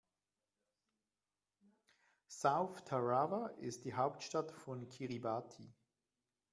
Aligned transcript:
South 2.27 2.85
Tarawa 2.85 3.49
ist 3.59 3.85
die 3.85 3.93
Hauptstadt 3.93 4.51
von 4.51 4.87
Kiribati. 4.89 5.71